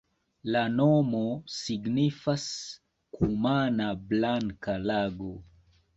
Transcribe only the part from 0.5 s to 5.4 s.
La nomo signifas kumana-blanka-lago.